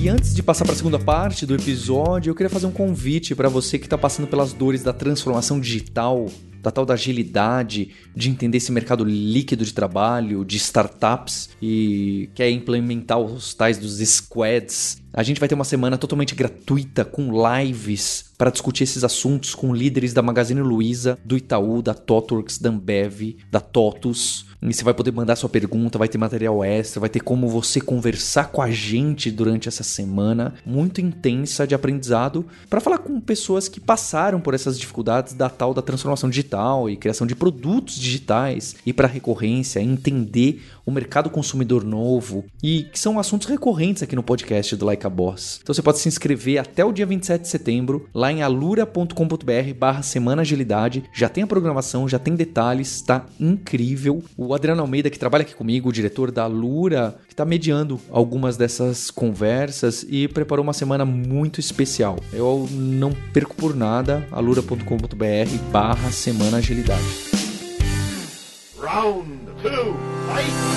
[0.00, 3.34] E antes de passar para a segunda parte do episódio, eu queria fazer um convite
[3.34, 6.26] para você que está passando pelas dores da transformação digital
[6.68, 12.50] da tal da agilidade, de entender esse mercado líquido de trabalho, de startups e quer
[12.50, 15.00] implementar os tais dos squads.
[15.12, 19.74] A gente vai ter uma semana totalmente gratuita com lives para discutir esses assuntos com
[19.74, 24.46] líderes da Magazine Luiza, do Itaú, da Totworks, da Ambev, da Totus.
[24.60, 27.80] E você vai poder mandar sua pergunta, vai ter material extra, vai ter como você
[27.80, 33.68] conversar com a gente durante essa semana muito intensa de aprendizado para falar com pessoas
[33.68, 36.57] que passaram por essas dificuldades da tal da transformação digital
[36.88, 42.98] e criação de produtos digitais e para recorrência, entender o mercado consumidor novo e que
[42.98, 45.60] são assuntos recorrentes aqui no podcast do Like a Boss.
[45.62, 50.00] Então você pode se inscrever até o dia 27 de setembro lá em alura.com.br barra
[50.00, 51.04] Semana Agilidade.
[51.12, 54.24] Já tem a programação, já tem detalhes, tá incrível.
[54.34, 58.56] O Adriano Almeida, que trabalha aqui comigo, o diretor da Alura, que está mediando algumas
[58.56, 62.16] dessas conversas e preparou uma semana muito especial.
[62.32, 67.28] Eu não perco por nada, alura.com.br barra Semana Agilidade.
[68.80, 69.28] Round
[69.62, 69.96] two,
[70.28, 70.67] fight!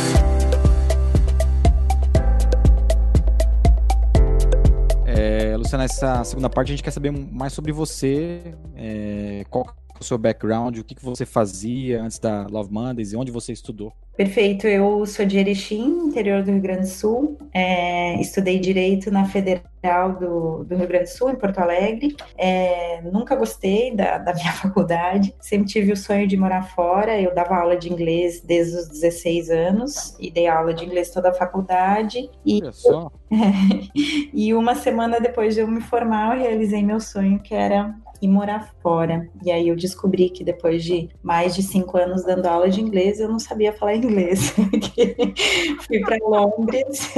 [5.62, 10.18] Luciana, essa segunda parte a gente quer saber mais sobre você, é, qual o seu
[10.18, 13.94] background, o que, que você fazia antes da Love Mondays e onde você estudou.
[14.18, 19.26] Perfeito, eu sou de Erechim, interior do Rio Grande do Sul, é, estudei Direito na
[19.26, 24.34] Federal do, do, Rio Grande do Sul, em Porto Alegre, é, nunca gostei da, da,
[24.34, 28.78] minha faculdade, sempre tive o sonho de morar fora, eu dava aula de inglês desde
[28.78, 33.12] os 16 anos, e dei aula de inglês toda a faculdade, e, Olha só.
[34.34, 38.28] e uma semana depois de eu me formar, eu realizei meu sonho, que era e
[38.28, 39.28] morar fora.
[39.44, 43.20] E aí eu descobri que depois de mais de cinco anos dando aula de inglês,
[43.20, 44.54] eu não sabia falar inglês.
[45.88, 47.12] Fui para Londres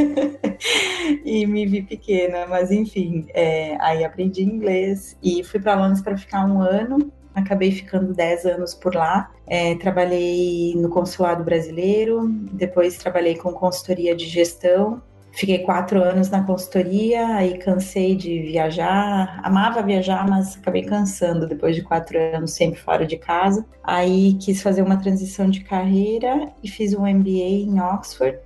[1.26, 6.18] e me vi pequena, mas enfim, é, aí aprendi inglês e fui para Londres para
[6.18, 7.12] ficar um ano.
[7.36, 9.32] Acabei ficando 10 anos por lá.
[9.48, 15.02] É, trabalhei no consulado brasileiro, depois trabalhei com consultoria de gestão
[15.36, 21.76] Fiquei quatro anos na consultoria, aí cansei de viajar, amava viajar, mas acabei cansando depois
[21.76, 23.66] de quatro anos sempre fora de casa.
[23.84, 28.38] Aí quis fazer uma transição de carreira e fiz um MBA em Oxford.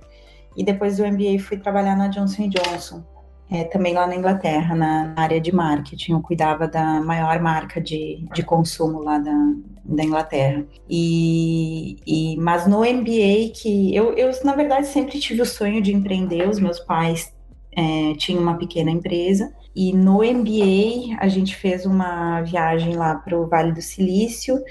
[0.56, 3.04] E depois do MBA fui trabalhar na Johnson Johnson,
[3.50, 6.12] é, também lá na Inglaterra, na área de marketing.
[6.12, 9.52] Eu cuidava da maior marca de, de consumo lá da,
[9.84, 10.64] da Inglaterra.
[10.88, 15.94] E, e, mas no MBA que eu, eu na verdade sempre tive o sonho de
[15.94, 16.48] empreender.
[16.48, 17.34] Os meus pais
[17.72, 23.38] é, tinham uma pequena empresa e no MBA a gente fez uma viagem lá para
[23.38, 24.62] o Vale do Silício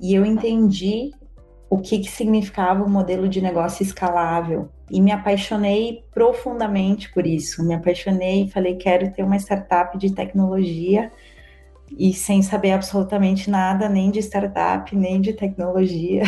[0.00, 1.12] e eu entendi
[1.70, 7.64] o que, que significava o modelo de negócio escalável e me apaixonei profundamente por isso.
[7.64, 11.10] Me apaixonei e falei quero ter uma startup de tecnologia
[11.96, 16.22] e sem saber absolutamente nada, nem de startup, nem de tecnologia.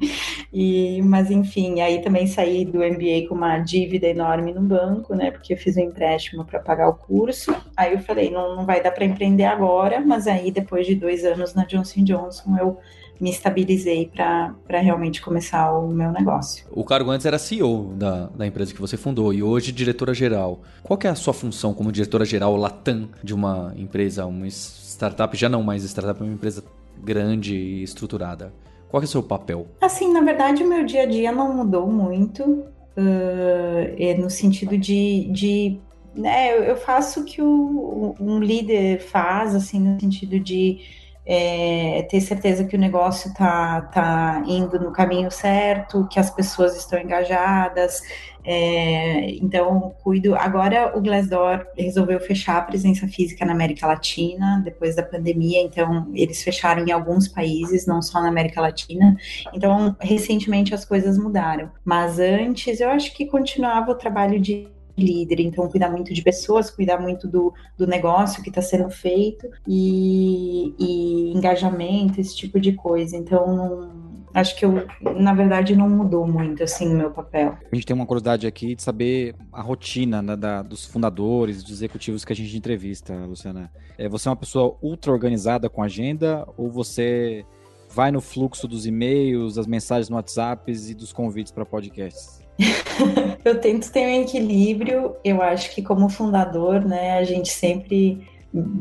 [0.52, 5.30] e, mas enfim, aí também saí do MBA com uma dívida enorme no banco, né?
[5.30, 7.54] Porque eu fiz um empréstimo para pagar o curso.
[7.76, 11.24] Aí eu falei, não, não vai dar para empreender agora, mas aí depois de dois
[11.24, 12.78] anos na Johnson Johnson eu
[13.20, 16.64] me estabilizei para realmente começar o meu negócio.
[16.70, 20.60] O cargo antes era CEO da, da empresa que você fundou e hoje diretora-geral.
[20.82, 25.62] Qual é a sua função como diretora-geral Latam de uma empresa, uma startup, já não
[25.62, 26.64] mais startup, é uma empresa
[27.02, 28.52] grande e estruturada.
[28.88, 29.66] Qual é o seu papel?
[29.80, 35.28] Assim, na verdade, o meu dia a dia não mudou muito, uh, no sentido de,
[35.32, 35.80] de
[36.14, 40.80] né, eu, eu faço o que o, um líder faz, assim, no sentido de
[41.24, 46.76] é, ter certeza que o negócio está tá indo no caminho certo, que as pessoas
[46.76, 48.02] estão engajadas.
[48.44, 50.34] É, então, cuido.
[50.34, 55.62] Agora, o Glassdoor resolveu fechar a presença física na América Latina depois da pandemia.
[55.62, 59.16] Então, eles fecharam em alguns países, não só na América Latina.
[59.52, 61.70] Então, recentemente as coisas mudaram.
[61.84, 66.70] Mas antes, eu acho que continuava o trabalho de líder, então cuidar muito de pessoas,
[66.70, 72.72] cuidar muito do, do negócio que está sendo feito e, e, engajamento, esse tipo de
[72.72, 73.16] coisa.
[73.16, 73.90] Então,
[74.34, 77.56] acho que eu, na verdade, não mudou muito assim o meu papel.
[77.70, 81.72] A gente tem uma curiosidade aqui de saber a rotina né, da, dos fundadores, dos
[81.72, 83.70] executivos que a gente entrevista, Luciana.
[83.96, 87.44] É, você é uma pessoa ultra organizada com agenda ou você
[87.90, 92.41] vai no fluxo dos e-mails, das mensagens no WhatsApp e dos convites para podcasts?
[93.44, 95.16] eu tento ter um equilíbrio.
[95.24, 98.26] Eu acho que como fundador, né, a gente sempre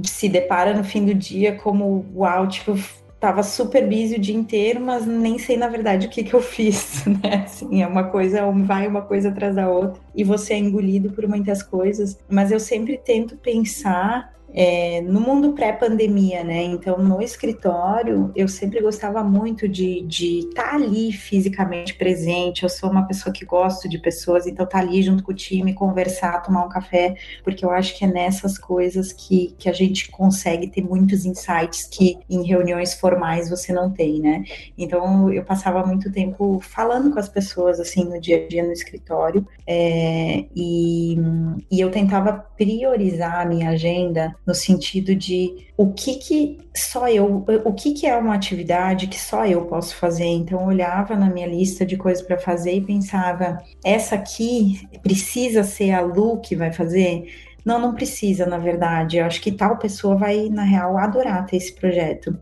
[0.03, 2.77] se depara no fim do dia como uau, tipo,
[3.19, 6.41] tava super busy o dia inteiro, mas nem sei na verdade o que que eu
[6.41, 7.43] fiz, né?
[7.45, 11.27] Assim, é uma coisa, vai uma coisa atrás da outra e você é engolido por
[11.27, 16.63] muitas coisas, mas eu sempre tento pensar é, no mundo pré-pandemia, né?
[16.63, 22.63] Então, no escritório, eu sempre gostava muito de estar tá ali fisicamente presente.
[22.63, 25.73] Eu sou uma pessoa que gosto de pessoas, então tá ali junto com o time,
[25.73, 30.09] conversar, tomar um café, porque eu acho que é nessas coisas que, que a gente
[30.11, 34.43] consegue ter muitos insights que em reuniões formais você não tem, né?
[34.77, 38.71] Então, eu passava muito tempo falando com as pessoas, assim, no dia a dia no
[38.71, 41.17] escritório, é, e,
[41.71, 47.45] e eu tentava priorizar a minha agenda no sentido de o que que só eu,
[47.63, 50.25] o que que é uma atividade que só eu posso fazer.
[50.25, 55.63] Então eu olhava na minha lista de coisas para fazer e pensava, essa aqui precisa
[55.63, 57.25] ser a Lu que vai fazer?
[57.63, 59.17] Não, não precisa, na verdade.
[59.17, 62.37] Eu acho que tal pessoa vai, na real, adorar ter esse projeto.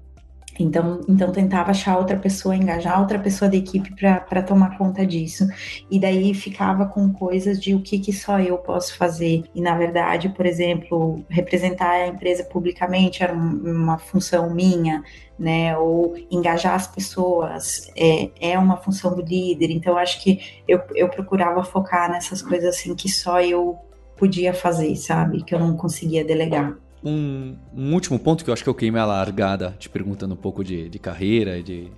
[0.59, 5.47] Então, então tentava achar outra pessoa, engajar outra pessoa da equipe para tomar conta disso.
[5.89, 9.45] E daí ficava com coisas de o que, que só eu posso fazer.
[9.55, 15.01] E na verdade, por exemplo, representar a empresa publicamente era uma função minha,
[15.37, 15.77] né?
[15.77, 19.71] Ou engajar as pessoas é, é uma função do líder.
[19.71, 23.77] Então, acho que eu, eu procurava focar nessas coisas assim que só eu
[24.17, 25.41] podia fazer, sabe?
[25.43, 26.75] Que eu não conseguia delegar.
[27.03, 30.37] Um, um, último ponto que eu acho que eu queimei a largada, te perguntando um
[30.37, 31.91] pouco de, de carreira e de,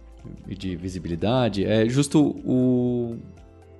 [0.47, 3.17] de visibilidade, é justo o,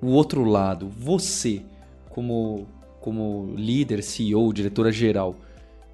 [0.01, 0.89] o outro lado.
[0.89, 1.61] Você,
[2.09, 2.67] como,
[2.99, 5.35] como líder, CEO, diretora geral,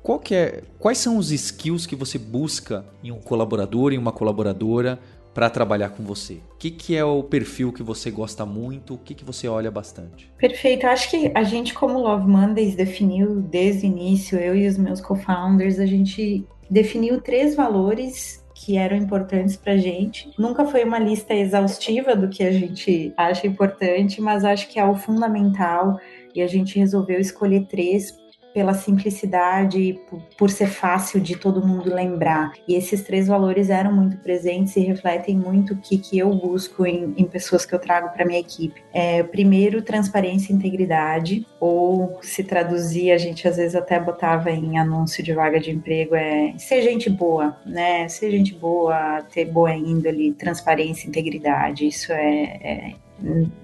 [0.01, 4.97] qual é, quais são os skills que você busca em um colaborador, em uma colaboradora,
[5.37, 6.39] para trabalhar com você?
[6.55, 8.95] O que, que é o perfil que você gosta muito?
[8.95, 10.33] O que, que você olha bastante?
[10.35, 10.87] Perfeito.
[10.87, 14.99] Acho que a gente, como Love Mondays, definiu desde o início, eu e os meus
[14.99, 20.27] co-founders, a gente definiu três valores que eram importantes para gente.
[20.39, 24.85] Nunca foi uma lista exaustiva do que a gente acha importante, mas acho que é
[24.85, 25.99] o fundamental
[26.33, 28.11] e a gente resolveu escolher três
[28.53, 29.99] pela simplicidade,
[30.37, 32.53] por ser fácil de todo mundo lembrar.
[32.67, 36.85] E esses três valores eram muito presentes e refletem muito o que, que eu busco
[36.85, 38.81] em, em pessoas que eu trago para minha equipe.
[38.93, 44.77] É, primeiro, transparência e integridade, ou se traduzir, a gente às vezes até botava em
[44.77, 48.07] anúncio de vaga de emprego, é ser gente boa, né?
[48.07, 51.87] Ser gente boa, ter boa índole, transparência e integridade.
[51.87, 52.93] Isso é, é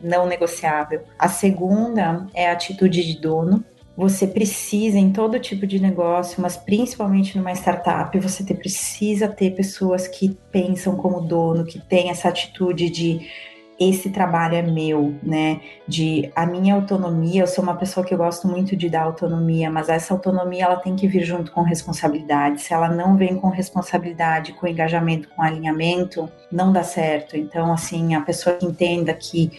[0.02, 1.02] não negociável.
[1.18, 3.64] A segunda é a atitude de dono,
[3.96, 10.08] você precisa em todo tipo de negócio, mas principalmente numa startup, você precisa ter pessoas
[10.08, 13.28] que pensam como dono, que têm essa atitude de
[13.80, 15.60] esse trabalho é meu, né?
[15.88, 19.70] De a minha autonomia, eu sou uma pessoa que eu gosto muito de dar autonomia,
[19.70, 22.62] mas essa autonomia ela tem que vir junto com responsabilidade.
[22.62, 27.36] Se ela não vem com responsabilidade, com engajamento, com alinhamento, não dá certo.
[27.36, 29.52] Então, assim, a pessoa que entenda que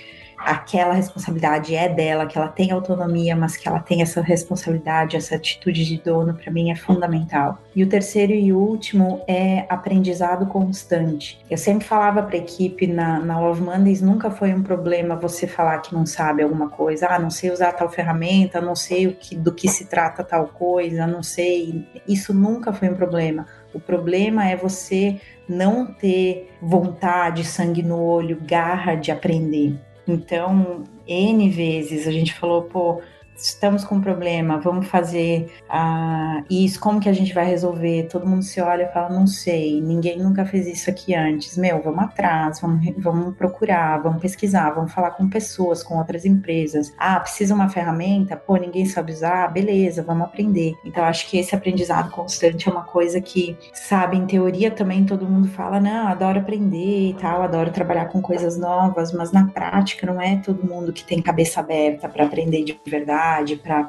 [0.45, 5.37] aquela responsabilidade é dela, que ela tem autonomia, mas que ela tem essa responsabilidade, essa
[5.37, 7.59] atitude de dono, para mim é fundamental.
[7.75, 11.41] E o terceiro e último é aprendizado constante.
[11.51, 15.47] Eu sempre falava para a equipe na, na Love Mondays, nunca foi um problema você
[15.47, 19.15] falar que não sabe alguma coisa, ah, não sei usar tal ferramenta, não sei o
[19.15, 21.87] que, do que se trata tal coisa, não sei.
[22.07, 23.47] Isso nunca foi um problema.
[23.73, 29.79] O problema é você não ter vontade, sangue no olho, garra de aprender.
[30.07, 33.03] Então, N vezes a gente falou, pô,
[33.37, 38.09] estamos com um problema, vamos fazer uh, isso, como que a gente vai resolver?
[38.11, 41.57] Todo mundo se olha e fala, não sei, ninguém nunca fez isso aqui antes.
[41.57, 46.95] Meu, vamos atrás, vamos, vamos procurar, vamos pesquisar, vamos falar com pessoas, com outras empresas.
[46.99, 48.37] Ah, precisa uma ferramenta?
[48.37, 49.53] Pô, ninguém sabe usar?
[49.53, 50.75] Beleza, vamos aprender.
[50.85, 55.27] Então, acho que esse aprendizado constante é uma coisa que, sabe, em teoria também todo
[55.27, 60.07] mundo fala, não, adoro aprender e tal, adoro trabalhar com coisas novas, mas na prática
[60.07, 63.24] não é todo mundo que tem cabeça aberta para aprender de verdade,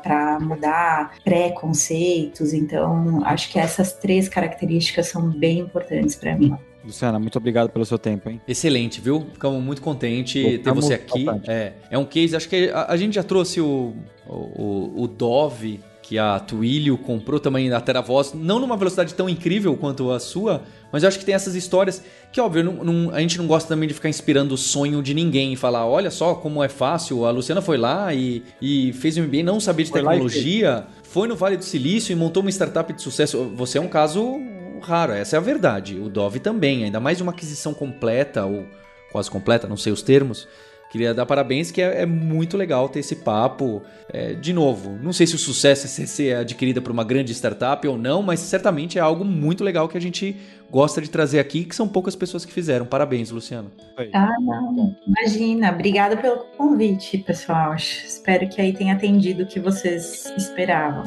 [0.03, 2.53] para mudar preconceitos.
[2.53, 6.55] Então, acho que essas três características são bem importantes para mim.
[6.83, 8.39] Luciana, muito obrigado pelo seu tempo, hein?
[8.47, 9.25] Excelente, viu?
[9.33, 11.25] Ficamos muito contentes ter você aqui.
[11.47, 13.95] É, é um case, acho que a, a gente já trouxe o,
[14.27, 19.75] o, o Dove que a Twilio comprou também da TeraVoz, não numa velocidade tão incrível
[19.75, 21.99] quanto a sua, mas eu acho que tem essas histórias
[22.31, 25.15] que, óbvio, não, não, a gente não gosta também de ficar inspirando o sonho de
[25.15, 29.17] ninguém e falar, olha só como é fácil, a Luciana foi lá e, e fez
[29.17, 32.51] um MBA, não sabia de foi tecnologia, foi no Vale do Silício e montou uma
[32.51, 33.51] startup de sucesso.
[33.55, 34.39] Você é um caso
[34.83, 35.99] raro, essa é a verdade.
[35.99, 38.67] O Dove também, ainda mais de uma aquisição completa ou
[39.11, 40.47] quase completa, não sei os termos,
[40.95, 43.81] Queria dar parabéns, que é, é muito legal ter esse papo.
[44.07, 47.85] É, de novo, não sei se o sucesso é ser adquirida por uma grande startup
[47.85, 50.37] ou não, mas certamente é algo muito legal que a gente
[50.71, 52.85] gosta de trazer aqui, que são poucas pessoas que fizeram.
[52.85, 53.73] Parabéns, Luciano.
[54.13, 54.95] Ah, não.
[55.05, 55.69] Imagina.
[55.69, 57.75] Obrigada pelo convite, pessoal.
[57.75, 61.03] Espero que aí tenha atendido o que vocês esperavam.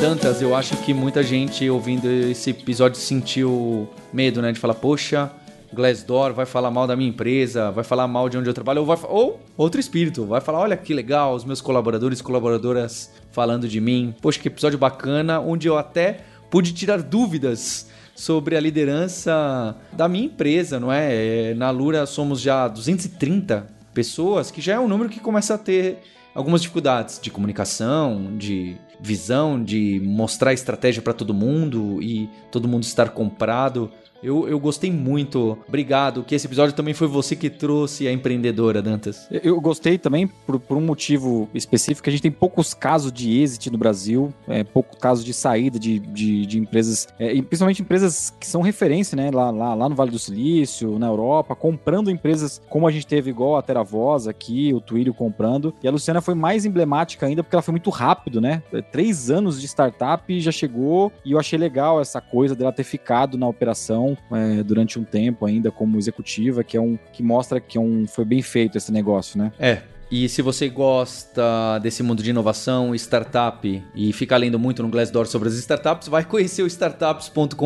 [0.00, 4.52] Dantas, eu acho que muita gente ouvindo esse episódio sentiu medo, né?
[4.52, 5.28] De falar, poxa,
[5.72, 8.86] Glassdoor vai falar mal da minha empresa, vai falar mal de onde eu trabalho, ou,
[8.86, 13.66] vai, ou outro espírito, vai falar, olha que legal, os meus colaboradores e colaboradoras falando
[13.66, 14.14] de mim.
[14.22, 20.26] Poxa, que episódio bacana, onde eu até pude tirar dúvidas sobre a liderança da minha
[20.26, 21.50] empresa, não é?
[21.50, 25.58] é na Lura somos já 230 pessoas, que já é um número que começa a
[25.58, 25.98] ter
[26.34, 32.82] algumas dificuldades de comunicação, de visão, de mostrar estratégia para todo mundo e todo mundo
[32.82, 33.90] estar comprado.
[34.22, 35.58] Eu, eu gostei muito.
[35.68, 36.22] Obrigado.
[36.24, 39.28] Que esse episódio também foi você que trouxe a empreendedora, Dantas.
[39.30, 42.08] Eu gostei também por, por um motivo específico.
[42.08, 45.98] A gente tem poucos casos de êxito no Brasil, é, pouco caso de saída de,
[45.98, 49.30] de, de empresas, é, principalmente empresas que são referência, né?
[49.32, 53.30] Lá, lá, lá no Vale do Silício, na Europa, comprando empresas como a gente teve
[53.30, 55.74] igual a Teravoz aqui, o Twilio comprando.
[55.82, 58.62] E a Luciana foi mais emblemática ainda porque ela foi muito rápido, né?
[58.72, 61.12] É, três anos de startup já chegou.
[61.24, 65.44] E eu achei legal essa coisa dela ter ficado na operação é, durante um tempo
[65.46, 68.92] ainda como executiva, que é um que mostra que é um, foi bem feito esse
[68.92, 69.52] negócio, né?
[69.58, 74.88] É, e se você gosta desse mundo de inovação, startup e fica lendo muito no
[74.88, 77.56] Glassdoor sobre as startups, vai conhecer o startups.com.br,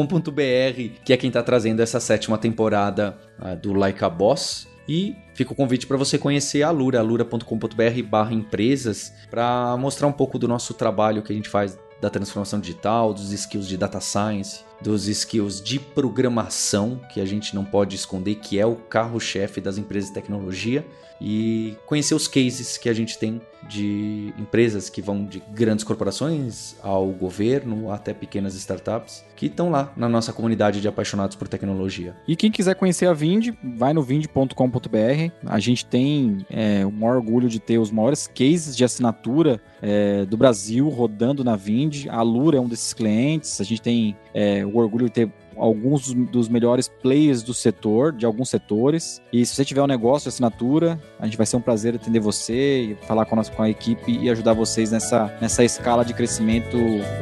[1.05, 4.67] que é quem está trazendo essa sétima temporada uh, do Like a Boss.
[4.89, 10.37] E fica o convite para você conhecer a Lura, alura.com.br empresas, para mostrar um pouco
[10.37, 14.65] do nosso trabalho que a gente faz da transformação digital, dos skills de data science,
[14.83, 19.79] dos skills de programação, que a gente não pode esconder que é o carro-chefe das
[19.79, 20.85] empresas de tecnologia,
[21.21, 26.75] e conhecer os cases que a gente tem de empresas que vão de grandes corporações
[26.83, 32.17] ao governo, até pequenas startups, que estão lá na nossa comunidade de apaixonados por tecnologia.
[32.27, 35.33] E quem quiser conhecer a Vind, vai no vind.com.br.
[35.47, 40.25] A gente tem é, o maior orgulho de ter os maiores cases de assinatura é,
[40.25, 42.07] do Brasil rodando na Vind.
[42.09, 43.61] A Lura é um desses clientes.
[43.61, 48.25] A gente tem é, o orgulho de ter alguns dos melhores players do setor, de
[48.25, 49.21] alguns setores.
[49.33, 52.21] E se você tiver um negócio de assinatura, a gente vai ser um prazer atender
[52.21, 56.05] você e falar com a, nossa, com a equipe e ajudar vocês nessa, nessa escala
[56.05, 56.77] de crescimento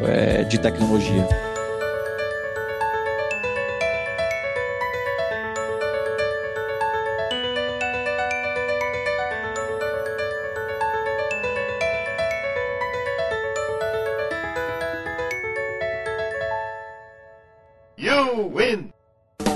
[0.06, 1.49] é, de tecnologia.